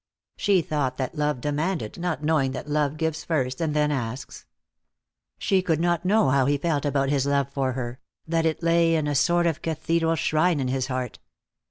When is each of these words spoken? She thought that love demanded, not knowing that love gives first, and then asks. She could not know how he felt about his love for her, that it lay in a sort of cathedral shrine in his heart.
She 0.35 0.63
thought 0.63 0.97
that 0.97 1.13
love 1.13 1.41
demanded, 1.41 1.99
not 1.99 2.23
knowing 2.23 2.53
that 2.53 2.67
love 2.67 2.97
gives 2.97 3.23
first, 3.23 3.61
and 3.61 3.75
then 3.75 3.91
asks. 3.91 4.47
She 5.37 5.61
could 5.61 5.79
not 5.79 6.05
know 6.05 6.31
how 6.31 6.47
he 6.47 6.57
felt 6.57 6.85
about 6.85 7.09
his 7.09 7.27
love 7.27 7.51
for 7.51 7.73
her, 7.73 7.99
that 8.27 8.47
it 8.47 8.63
lay 8.63 8.95
in 8.95 9.05
a 9.05 9.13
sort 9.13 9.45
of 9.45 9.61
cathedral 9.61 10.15
shrine 10.15 10.59
in 10.59 10.69
his 10.69 10.87
heart. 10.87 11.19